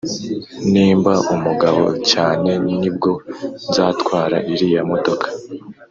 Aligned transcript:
Nimba 0.71 1.13
umugabo 1.35 1.85
cyane 2.11 2.51
nibwo 2.79 3.11
nzatwara 3.67 4.37
iriya 4.51 4.81
modoka 4.91 5.27